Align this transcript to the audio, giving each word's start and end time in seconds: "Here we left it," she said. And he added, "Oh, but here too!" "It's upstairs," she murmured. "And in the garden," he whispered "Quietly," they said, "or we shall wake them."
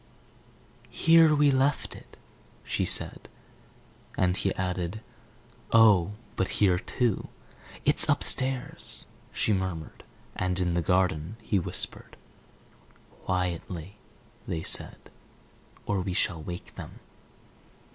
"Here 0.89 1.35
we 1.35 1.51
left 1.51 1.95
it," 1.95 2.17
she 2.63 2.85
said. 2.85 3.29
And 4.17 4.35
he 4.35 4.51
added, 4.55 5.01
"Oh, 5.71 6.13
but 6.35 6.47
here 6.57 6.79
too!" 6.79 7.27
"It's 7.85 8.09
upstairs," 8.09 9.05
she 9.31 9.53
murmured. 9.53 10.03
"And 10.35 10.59
in 10.59 10.73
the 10.73 10.81
garden," 10.81 11.37
he 11.43 11.59
whispered 11.59 12.17
"Quietly," 13.25 13.97
they 14.47 14.63
said, 14.63 15.11
"or 15.85 16.01
we 16.01 16.13
shall 16.15 16.41
wake 16.41 16.73
them." 16.73 16.99